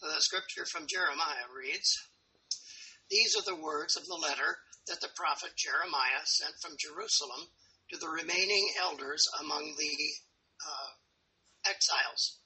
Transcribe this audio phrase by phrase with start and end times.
[0.00, 1.98] The scripture from Jeremiah reads
[3.10, 7.50] These are the words of the letter that the prophet Jeremiah sent from Jerusalem
[7.90, 9.96] to the remaining elders among the
[10.62, 10.90] uh,
[11.66, 12.38] exiles,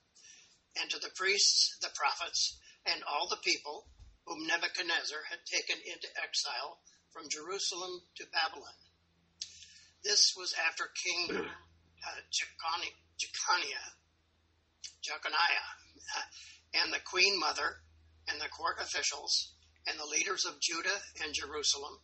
[0.81, 3.87] and to the priests, the prophets, and all the people
[4.25, 6.81] whom Nebuchadnezzar had taken into exile
[7.13, 8.81] from Jerusalem to Babylon.
[10.03, 13.93] This was after King uh, Jeconiah,
[15.03, 15.69] Jeconiah
[16.17, 16.23] uh,
[16.75, 17.83] and the queen mother
[18.29, 19.53] and the court officials
[19.87, 21.99] and the leaders of Judah and Jerusalem,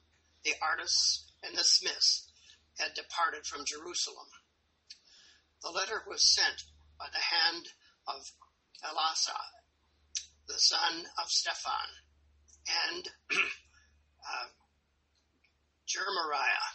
[0.44, 2.28] the artists and the smiths,
[2.78, 4.26] had departed from Jerusalem.
[5.62, 6.62] The letter was sent
[6.98, 7.66] by the hand
[8.06, 8.22] of
[8.84, 9.38] Elasa,
[10.46, 11.90] the son of Shaphan,
[12.92, 14.48] and uh,
[15.86, 16.68] Jeremiah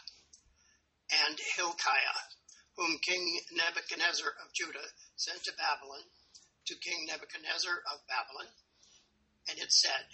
[1.27, 2.19] and Hilkiah,
[2.75, 6.03] whom King Nebuchadnezzar of Judah sent to Babylon,
[6.66, 8.52] to King Nebuchadnezzar of Babylon.
[9.49, 10.08] And it said,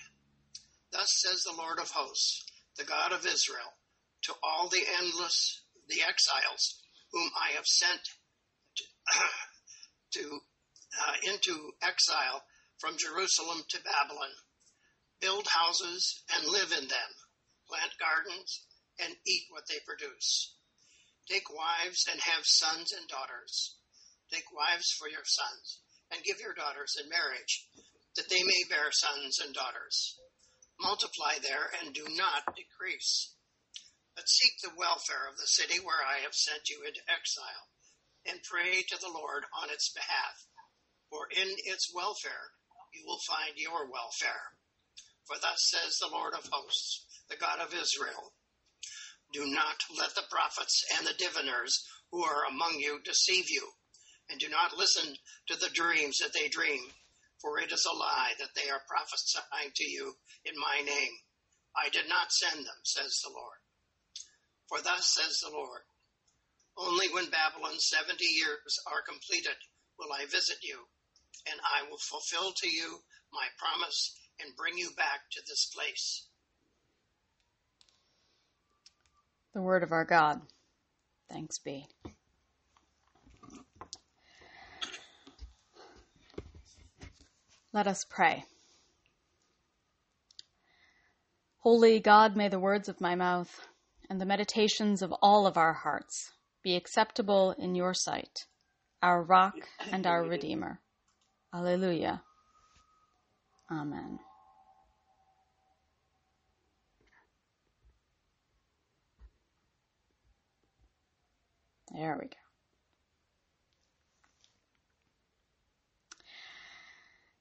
[0.91, 2.45] Thus says the Lord of hosts,
[2.77, 3.77] the God of Israel,
[4.23, 8.01] to all the endless, the exiles whom I have sent
[8.77, 8.83] to,
[10.19, 10.39] to
[11.05, 12.43] uh, into exile
[12.79, 14.33] from Jerusalem to Babylon.
[15.21, 17.11] Build houses and live in them,
[17.67, 18.65] plant gardens
[19.03, 20.55] and eat what they produce.
[21.29, 23.75] Take wives and have sons and daughters.
[24.31, 27.67] Take wives for your sons and give your daughters in marriage,
[28.15, 30.17] that they may bear sons and daughters.
[30.81, 33.35] Multiply there and do not decrease.
[34.15, 37.71] But seek the welfare of the city where I have sent you into exile,
[38.25, 40.35] and pray to the Lord on its behalf,
[41.09, 42.51] for in its welfare
[42.93, 44.57] you will find your welfare.
[45.25, 48.33] For thus says the Lord of hosts, the God of Israel
[49.31, 53.71] Do not let the prophets and the diviners who are among you deceive you,
[54.29, 55.15] and do not listen
[55.47, 56.81] to the dreams that they dream,
[57.41, 60.13] for it is a lie that they are prophesying to you
[60.45, 61.13] in my name.
[61.75, 63.59] I did not send them, says the Lord.
[64.67, 65.81] For thus says the Lord
[66.77, 69.57] Only when Babylon's 70 years are completed
[69.97, 70.77] will I visit you,
[71.49, 72.99] and I will fulfill to you
[73.33, 76.27] my promise and bring you back to this place.
[79.53, 80.41] The word of our God.
[81.29, 81.87] Thanks be.
[87.71, 88.45] Let us pray.
[91.59, 93.67] Holy God, may the words of my mouth
[94.09, 96.31] and the meditations of all of our hearts
[96.63, 98.45] be acceptable in your sight,
[99.03, 99.55] our rock
[99.91, 100.79] and our redeemer.
[101.53, 102.23] Alleluia.
[103.71, 104.19] Amen.
[111.91, 112.48] There we go.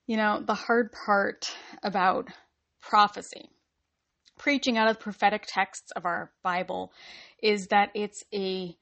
[0.08, 2.28] You know, the hard part about
[2.80, 3.50] prophecy,
[4.38, 6.94] preaching out of prophetic texts of our Bible,
[7.42, 8.74] is that it's a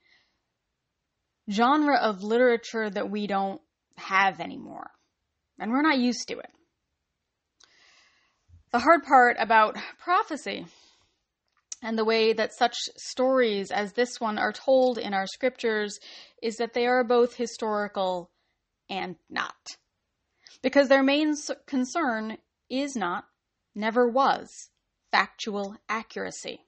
[1.51, 3.61] genre of literature that we don't
[3.97, 4.93] have anymore.
[5.59, 6.51] And we're not used to it.
[8.71, 10.65] The hard part about prophecy
[11.83, 15.99] and the way that such stories as this one are told in our scriptures
[16.41, 18.31] is that they are both historical
[18.89, 19.77] and not.
[20.63, 21.35] Because their main
[21.67, 23.27] concern is not,
[23.75, 24.71] never was,
[25.11, 26.67] factual accuracy.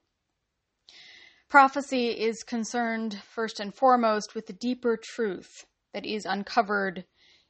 [1.49, 7.05] Prophecy is concerned first and foremost with the deeper truth that is uncovered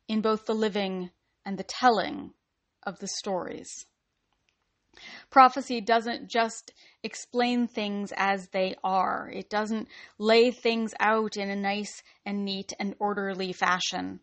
[0.07, 1.11] in both the living
[1.45, 2.33] and the telling
[2.83, 3.85] of the stories.
[5.29, 6.73] Prophecy doesn't just
[7.03, 9.29] explain things as they are.
[9.33, 9.87] It doesn't
[10.17, 14.21] lay things out in a nice and neat and orderly fashion.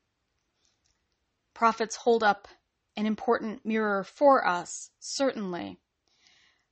[1.56, 2.48] Prophets hold up
[2.98, 5.78] an important mirror for us, certainly.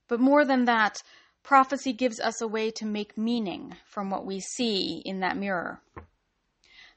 [0.07, 1.01] But more than that,
[1.41, 5.81] prophecy gives us a way to make meaning from what we see in that mirror,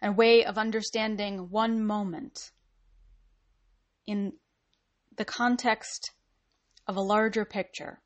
[0.02, 2.50] a way of understanding one moment
[4.06, 4.34] in
[5.16, 6.10] the context
[6.86, 8.02] of a larger picture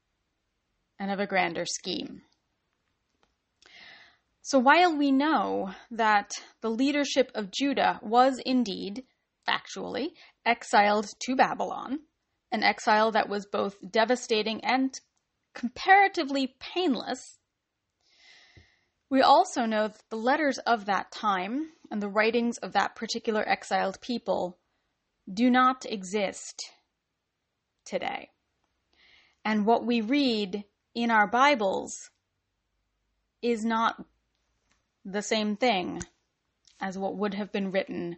[0.96, 2.22] and of a grander scheme.
[4.42, 6.30] So while we know that
[6.60, 9.02] the leadership of Judah was indeed,
[9.48, 10.08] factually,
[10.44, 12.00] exiled to Babylon,
[12.50, 14.98] an exile that was both devastating and
[15.54, 17.38] comparatively painless,
[19.10, 23.46] we also know that the letters of that time and the writings of that particular
[23.46, 24.58] exiled people
[25.30, 26.62] do not exist
[27.84, 28.30] today.
[29.44, 32.10] And what we read in our Bibles
[33.42, 34.02] is not
[35.04, 36.02] the same thing
[36.80, 38.16] as what would have been written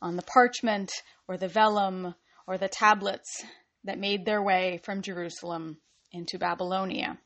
[0.00, 0.90] on the parchment
[1.26, 2.14] or the vellum
[2.46, 3.44] or the tablets
[3.84, 5.78] that made their way from Jerusalem
[6.12, 7.18] into Babylonia.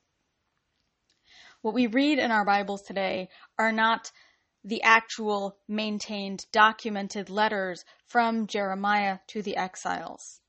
[1.60, 3.28] What we read in our Bibles today
[3.58, 4.10] are not
[4.64, 10.40] the actual maintained documented letters from Jeremiah to the exiles.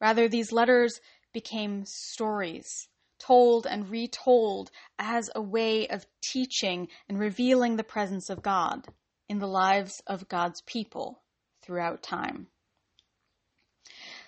[0.00, 1.00] Rather, these letters
[1.32, 8.42] became stories, told and retold as a way of teaching and revealing the presence of
[8.42, 8.86] God
[9.28, 11.23] in the lives of God's people
[11.64, 12.48] throughout time.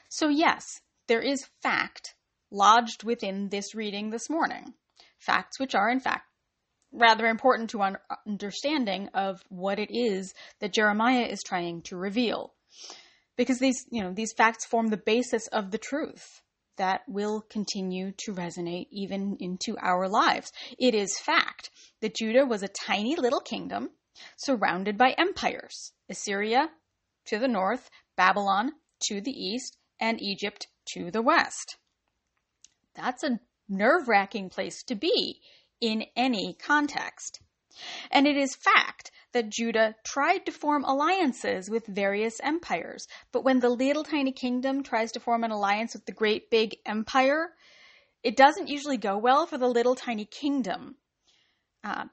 [0.09, 2.15] So, yes, there is fact
[2.51, 4.75] lodged within this reading this morning.
[5.19, 6.27] Facts which are, in fact,
[6.93, 12.55] rather important to un- understanding of what it is that Jeremiah is trying to reveal.
[13.37, 16.41] Because these, you know, these facts form the basis of the truth
[16.77, 20.53] that will continue to resonate even into our lives.
[20.79, 23.91] It is fact that Judah was a tiny little kingdom
[24.37, 26.71] surrounded by empires Assyria
[27.27, 28.73] to the north, Babylon
[29.09, 31.77] to the east, and Egypt to the west.
[32.95, 35.41] That's a nerve wracking place to be
[35.81, 37.41] in any context.
[38.11, 43.07] And it is fact that Judah tried to form alliances with various empires.
[43.33, 46.77] But when the little tiny kingdom tries to form an alliance with the great big
[46.87, 47.51] empire,
[48.23, 50.97] it doesn't usually go well for the little tiny kingdom.
[51.85, 52.07] Uh,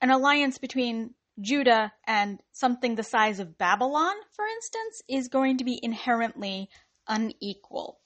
[0.00, 5.64] an alliance between Judah and something the size of Babylon, for instance, is going to
[5.64, 6.68] be inherently
[7.06, 8.00] unequal.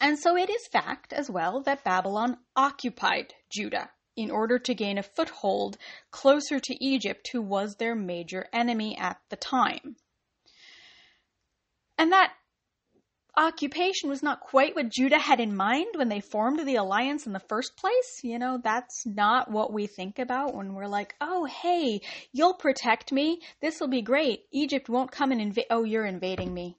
[0.00, 4.98] And so it is fact as well that Babylon occupied Judah in order to gain
[4.98, 5.78] a foothold
[6.10, 9.96] closer to Egypt, who was their major enemy at the time.
[11.96, 12.34] And that
[13.36, 17.32] occupation was not quite what Judah had in mind when they formed the alliance in
[17.32, 18.20] the first place.
[18.22, 22.00] You know, that's not what we think about when we're like, oh, hey,
[22.32, 23.40] you'll protect me.
[23.60, 24.40] This will be great.
[24.52, 25.66] Egypt won't come and invade.
[25.70, 26.76] Oh, you're invading me.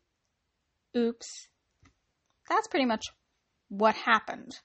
[0.95, 1.47] Oops.
[2.50, 3.05] That's pretty much
[3.69, 4.59] what happened.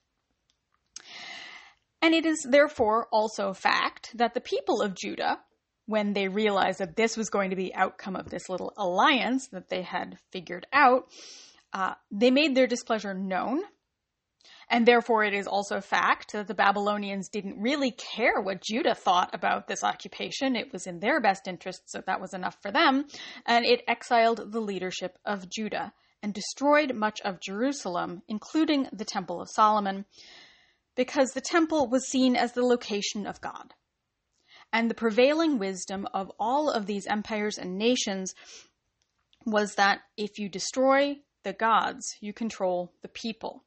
[2.03, 5.39] And it is therefore also a fact that the people of Judah,
[5.87, 9.49] when they realized that this was going to be the outcome of this little alliance
[9.49, 11.09] that they had figured out,
[11.73, 13.61] uh, they made their displeasure known.
[14.71, 18.95] And therefore, it is also a fact that the Babylonians didn't really care what Judah
[18.95, 20.57] thought about this occupation.
[20.57, 23.07] It was in their best interest, so that was enough for them.
[23.47, 25.93] And it exiled the leadership of Judah
[26.23, 30.05] and destroyed much of Jerusalem, including the Temple of Solomon,
[30.97, 33.73] because the temple was seen as the location of God.
[34.73, 38.35] And the prevailing wisdom of all of these empires and nations
[39.47, 43.65] was that if you destroy the gods, you control the people.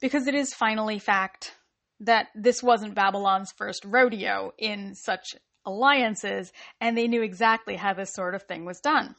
[0.00, 1.56] Because it is finally fact
[2.00, 5.34] that this wasn't Babylon's first rodeo in such
[5.64, 9.14] alliances, and they knew exactly how this sort of thing was done.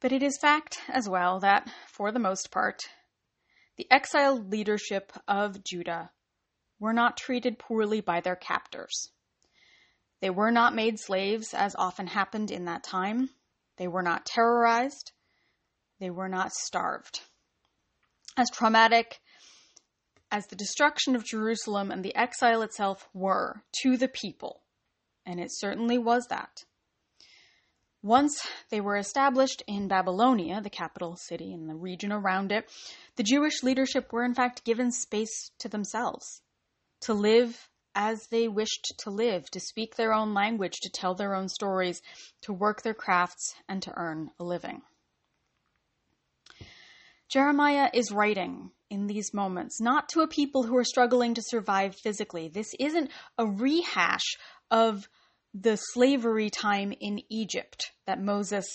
[0.00, 2.82] But it is fact as well that, for the most part,
[3.76, 6.10] the exiled leadership of Judah
[6.80, 9.10] were not treated poorly by their captors.
[10.20, 13.30] They were not made slaves, as often happened in that time.
[13.78, 15.12] They were not terrorized.
[16.00, 17.22] They were not starved.
[18.36, 19.20] As traumatic
[20.30, 24.62] as the destruction of Jerusalem and the exile itself were to the people,
[25.24, 26.64] and it certainly was that,
[28.02, 32.70] once they were established in Babylonia, the capital city and the region around it,
[33.16, 36.42] the Jewish leadership were in fact given space to themselves
[37.00, 41.34] to live as they wished to live, to speak their own language, to tell their
[41.34, 42.00] own stories,
[42.40, 44.80] to work their crafts, and to earn a living.
[47.28, 51.96] Jeremiah is writing in these moments, not to a people who are struggling to survive
[51.96, 52.48] physically.
[52.48, 54.36] This isn't a rehash
[54.70, 55.08] of
[55.52, 58.66] the slavery time in Egypt that Moses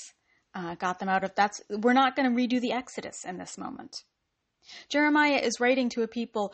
[0.53, 1.34] uh, got them out of.
[1.34, 3.96] That's we're not going to redo the Exodus in this moment.
[4.89, 6.53] Jeremiah is writing to a people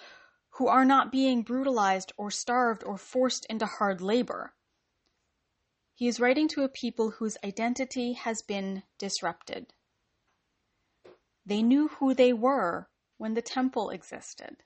[0.59, 4.53] who are not being brutalized or starved or forced into hard labor.
[5.95, 9.67] He is writing to a people whose identity has been disrupted.
[11.45, 14.57] They knew who they were when the temple existed,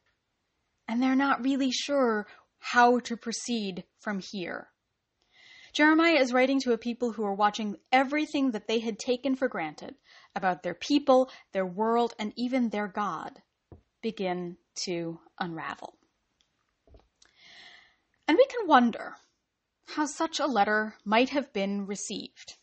[0.88, 2.26] and they're not really sure
[2.58, 4.70] how to proceed from here.
[5.74, 9.48] Jeremiah is writing to a people who are watching everything that they had taken for
[9.48, 9.94] granted
[10.36, 13.44] about their people, their world, and even their God
[14.02, 15.96] begin to unravel.
[18.28, 19.16] And we can wonder
[19.96, 22.58] how such a letter might have been received.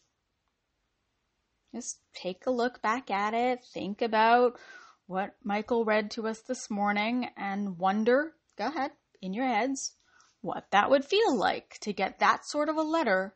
[1.74, 4.58] Just take a look back at it, think about
[5.06, 9.94] what Michael read to us this morning, and wonder, go ahead, in your heads,
[10.40, 13.34] what that would feel like to get that sort of a letter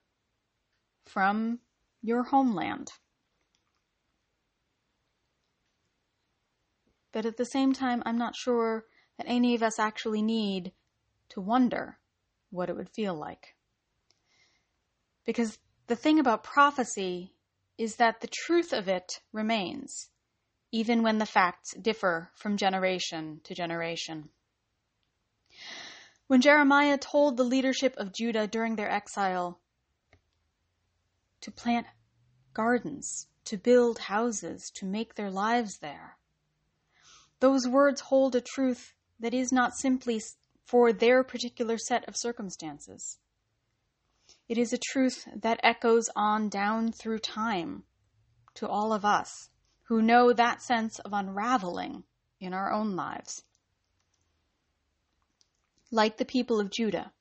[1.05, 1.61] from
[2.03, 2.91] your homeland.
[7.15, 8.87] But at the same time, I'm not sure
[9.19, 10.73] that any of us actually need
[11.29, 12.01] to wonder
[12.51, 13.55] what it would feel like.
[15.25, 15.57] Because
[15.87, 17.33] the thing about prophecy
[17.79, 20.09] is that the truth of it remains,
[20.73, 24.29] even when the facts differ from generation to generation.
[26.27, 29.61] When Jeremiah told the leadership of Judah during their exile
[31.43, 31.87] to plant
[32.55, 36.17] gardens, to build houses, to make their lives there,
[37.41, 40.21] those words hold a truth that is not simply
[40.67, 43.19] for their particular set of circumstances.
[44.49, 47.85] It is a truth that echoes on down through time
[48.55, 49.51] to all of us
[49.85, 52.05] who know that sense of unraveling
[52.41, 53.45] in our own lives.
[55.91, 57.13] Like the people of Judah,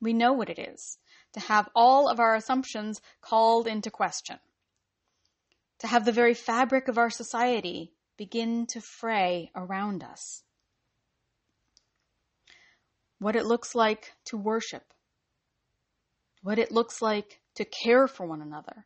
[0.00, 0.98] we know what it is
[1.32, 4.38] to have all of our assumptions called into question,
[5.78, 10.42] to have the very fabric of our society begin to fray around us.
[13.18, 14.92] What it looks like to worship,
[16.42, 18.84] what it looks like to care for one another,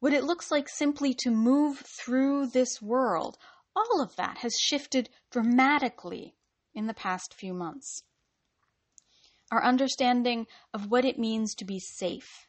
[0.00, 3.38] what it looks like simply to move through this world.
[3.74, 6.34] All of that has shifted dramatically
[6.74, 8.02] in the past few months.
[9.50, 12.48] Our understanding of what it means to be safe,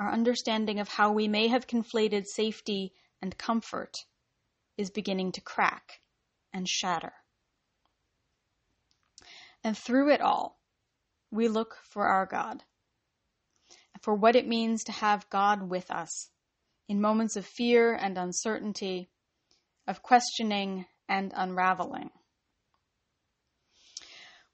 [0.00, 4.06] our understanding of how we may have conflated safety and comfort
[4.76, 6.00] is beginning to crack
[6.52, 7.12] and shatter.
[9.64, 10.60] And through it all,
[11.30, 12.64] we look for our God,
[14.00, 16.30] for what it means to have God with us
[16.88, 19.08] in moments of fear and uncertainty,
[19.86, 22.10] of questioning and unraveling.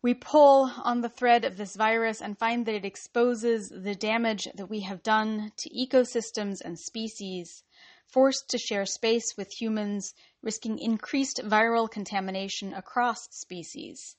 [0.00, 4.46] We pull on the thread of this virus and find that it exposes the damage
[4.54, 7.64] that we have done to ecosystems and species
[8.12, 14.17] forced to share space with humans, risking increased viral contamination across species.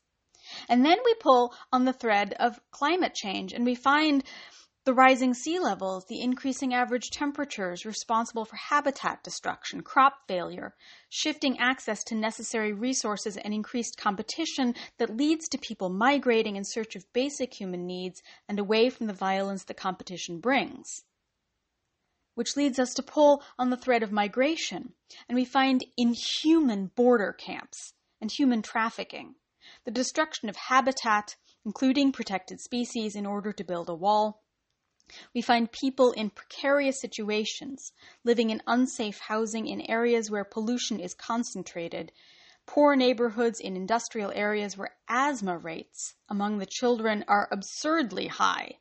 [0.67, 4.23] And then we pull on the thread of climate change and we find
[4.85, 10.73] the rising sea levels, the increasing average temperatures responsible for habitat destruction, crop failure,
[11.09, 16.95] shifting access to necessary resources, and increased competition that leads to people migrating in search
[16.95, 21.03] of basic human needs and away from the violence the competition brings
[22.39, 24.93] which leads us to pull on the thread of migration,
[25.27, 27.91] and we find inhuman border camps
[28.21, 29.35] and human trafficking,
[29.83, 34.41] the destruction of habitat, including protected species, in order to build a wall.
[35.35, 37.91] We find people in precarious situations,
[38.23, 42.13] living in unsafe housing in areas where pollution is concentrated,
[42.65, 48.77] poor neighborhoods in industrial areas where asthma rates among the children are absurdly high,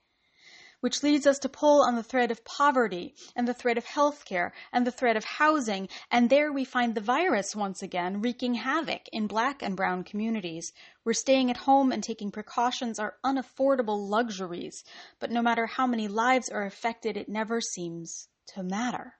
[0.80, 4.52] which leads us to pull on the thread of poverty and the thread of healthcare
[4.72, 5.88] and the thread of housing.
[6.10, 10.72] And there we find the virus once again wreaking havoc in black and brown communities
[11.02, 14.84] where staying at home and taking precautions are unaffordable luxuries.
[15.18, 19.14] But no matter how many lives are affected, it never seems to matter.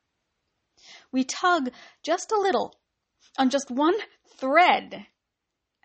[1.10, 1.70] We tug
[2.02, 2.74] just a little
[3.36, 3.96] on just one
[4.36, 5.06] thread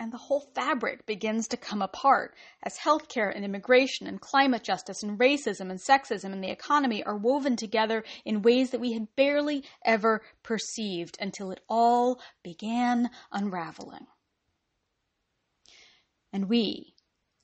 [0.04, 5.02] and the whole fabric begins to come apart as healthcare and immigration and climate justice
[5.02, 9.16] and racism and sexism and the economy are woven together in ways that we had
[9.16, 14.06] barely ever perceived until it all began unraveling.
[16.34, 16.96] And we,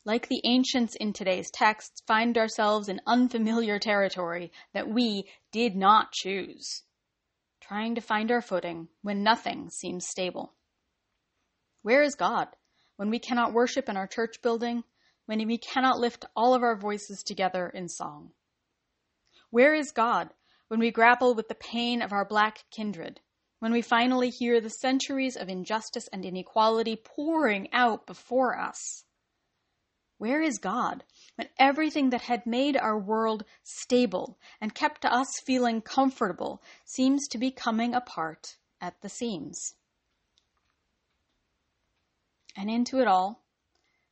[0.03, 6.11] like the ancients in today's texts, find ourselves in unfamiliar territory that we did not
[6.11, 6.83] choose,
[7.61, 10.55] trying to find our footing when nothing seems stable.
[11.81, 12.49] Where is God
[12.97, 14.83] when we cannot worship in our church building,
[15.25, 18.33] when we cannot lift all of our voices together in song?
[19.49, 20.33] Where is God
[20.67, 23.21] when we grapple with the pain of our black kindred,
[23.59, 29.05] when we finally hear the centuries of injustice and inequality pouring out before us?
[30.17, 31.05] Where is God
[31.35, 37.37] when everything that had made our world stable and kept us feeling comfortable seems to
[37.37, 39.75] be coming apart at the seams?
[42.59, 43.41] And into it all,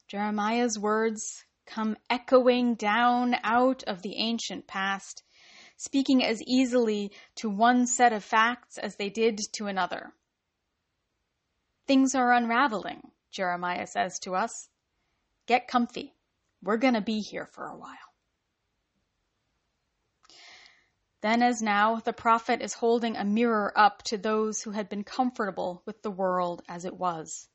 [0.08, 5.22] Jeremiah's words come echoing down out of the ancient past,
[5.76, 10.14] speaking as easily to one set of facts as they did to another.
[11.88, 14.70] Things are unraveling, Jeremiah says to us.
[15.46, 16.14] Get comfy.
[16.64, 18.14] We're going to be here for a while.
[21.20, 25.04] Then, as now, the prophet is holding a mirror up to those who had been
[25.04, 27.50] comfortable with the world as it was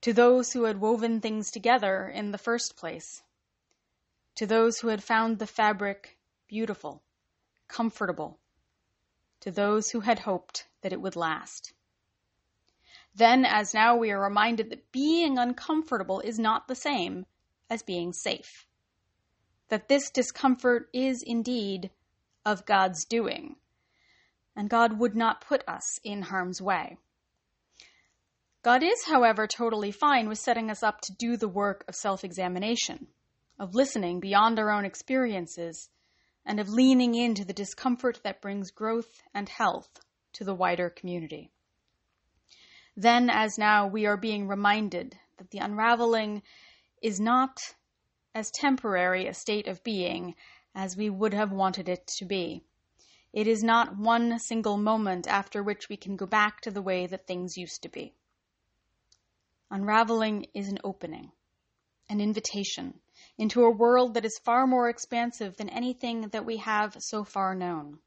[0.00, 3.22] to those who had woven things together in the first place,
[4.34, 6.16] to those who had found the fabric
[6.48, 7.02] beautiful,
[7.68, 8.38] comfortable,
[9.40, 11.72] to those who had hoped that it would last.
[13.14, 17.26] Then, as now, we are reminded that being uncomfortable is not the same
[17.68, 18.66] as being safe.
[19.68, 21.90] That this discomfort is indeed
[22.44, 23.56] of God's doing,
[24.56, 26.96] and God would not put us in harm's way.
[28.62, 32.24] God is, however, totally fine with setting us up to do the work of self
[32.24, 33.06] examination,
[33.58, 35.88] of listening beyond our own experiences,
[36.44, 40.00] and of leaning into the discomfort that brings growth and health
[40.34, 41.50] to the wider community.
[42.94, 46.42] Then, as now, we are being reminded that the unraveling
[47.02, 47.56] is not
[48.34, 50.34] as temporary a state of being
[50.74, 52.62] as we would have wanted it to be.
[53.32, 57.06] It is not one single moment after which we can go back to the way
[57.06, 58.14] that things used to be.
[59.70, 61.30] Unraveling is an opening,
[62.08, 63.00] an invitation
[63.38, 67.54] into a world that is far more expansive than anything that we have so far
[67.54, 67.98] known.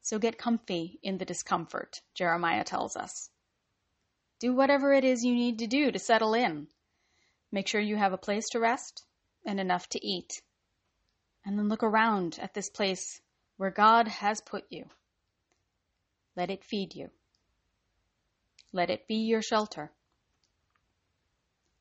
[0.00, 3.30] So get comfy in the discomfort, Jeremiah tells us.
[4.40, 6.68] Do whatever it is you need to do to settle in.
[7.52, 9.04] Make sure you have a place to rest
[9.44, 10.40] and enough to eat.
[11.44, 13.20] And then look around at this place
[13.58, 14.86] where God has put you.
[16.34, 17.10] Let it feed you.
[18.72, 19.92] Let it be your shelter.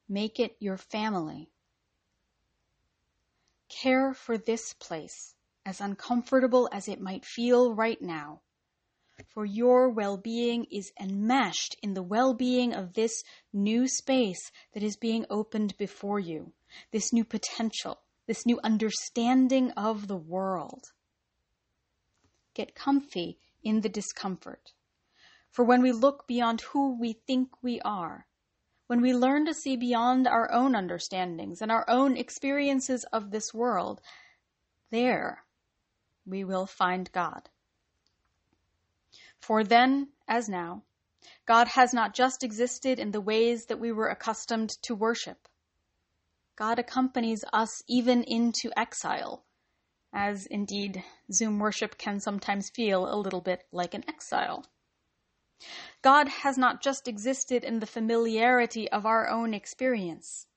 [0.10, 1.50] Make it your family.
[3.70, 8.42] Care for this place, as uncomfortable as it might feel right now.
[9.34, 14.84] For your well being is enmeshed in the well being of this new space that
[14.84, 16.52] is being opened before you,
[16.92, 20.92] this new potential, this new understanding of the world.
[22.54, 24.74] Get comfy in the discomfort.
[25.52, 28.26] For when we look beyond who we think we are,
[28.88, 33.54] when we learn to see beyond our own understandings and our own experiences of this
[33.54, 34.02] world,
[34.92, 35.44] there
[36.26, 37.50] we will find God.
[39.40, 40.84] For then, as now,
[41.46, 45.48] God has not just existed in the ways that we were accustomed to worship.
[46.56, 49.46] God accompanies us even into exile,
[50.14, 54.66] as indeed Zoom worship can sometimes feel a little bit like an exile.
[56.02, 60.48] God has not just existed in the familiarity of our own experience,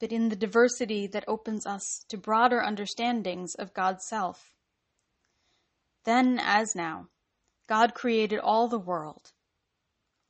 [0.00, 4.54] but in the diversity that opens us to broader understandings of God's self.
[6.04, 7.08] Then, as now,
[7.66, 9.32] God created all the world,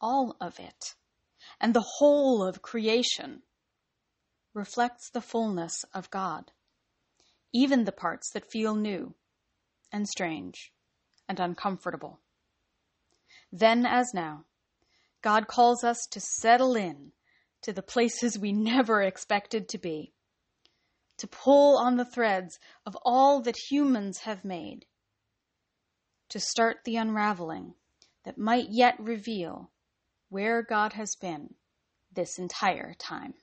[0.00, 0.94] all of it,
[1.60, 3.42] and the whole of creation
[4.54, 6.52] reflects the fullness of God,
[7.52, 9.14] even the parts that feel new
[9.90, 10.72] and strange
[11.28, 12.20] and uncomfortable.
[13.56, 14.46] Then as now,
[15.22, 17.12] God calls us to settle in
[17.62, 20.12] to the places we never expected to be,
[21.18, 24.86] to pull on the threads of all that humans have made,
[26.30, 27.74] to start the unraveling
[28.24, 29.70] that might yet reveal
[30.30, 31.54] where God has been
[32.12, 33.34] this entire time.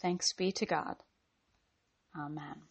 [0.00, 0.94] Thanks be to God.
[2.16, 2.69] Amen.